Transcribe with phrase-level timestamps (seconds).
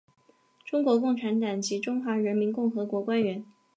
[0.65, 3.45] 中国共产党及中华人民共和国官员。